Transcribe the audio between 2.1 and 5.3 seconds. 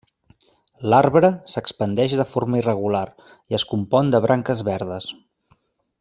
de forma irregular, i es compon de branques verdes.